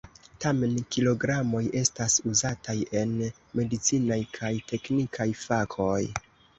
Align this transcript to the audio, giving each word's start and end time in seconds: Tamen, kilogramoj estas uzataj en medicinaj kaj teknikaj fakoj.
Tamen, 0.43 0.71
kilogramoj 0.95 1.61
estas 1.83 2.17
uzataj 2.33 2.77
en 3.05 3.15
medicinaj 3.61 4.21
kaj 4.41 4.53
teknikaj 4.75 5.33
fakoj. 5.49 5.99